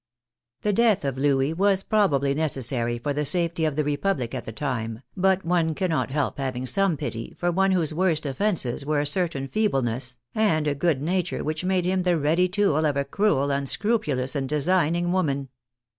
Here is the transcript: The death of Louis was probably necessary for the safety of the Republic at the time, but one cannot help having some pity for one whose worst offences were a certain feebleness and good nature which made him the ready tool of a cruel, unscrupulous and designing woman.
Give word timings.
The 0.61 0.73
death 0.73 1.05
of 1.05 1.19
Louis 1.19 1.53
was 1.53 1.83
probably 1.83 2.33
necessary 2.33 2.97
for 2.97 3.13
the 3.13 3.23
safety 3.23 3.65
of 3.65 3.75
the 3.75 3.83
Republic 3.83 4.33
at 4.33 4.45
the 4.45 4.51
time, 4.51 5.03
but 5.15 5.45
one 5.45 5.75
cannot 5.75 6.09
help 6.09 6.39
having 6.39 6.65
some 6.65 6.97
pity 6.97 7.35
for 7.37 7.51
one 7.51 7.69
whose 7.69 7.93
worst 7.93 8.25
offences 8.25 8.83
were 8.83 8.99
a 9.01 9.05
certain 9.05 9.47
feebleness 9.47 10.17
and 10.33 10.79
good 10.79 11.03
nature 11.03 11.43
which 11.43 11.63
made 11.63 11.85
him 11.85 12.01
the 12.01 12.17
ready 12.17 12.49
tool 12.49 12.83
of 12.83 12.97
a 12.97 13.05
cruel, 13.05 13.51
unscrupulous 13.51 14.35
and 14.35 14.49
designing 14.49 15.11
woman. 15.11 15.49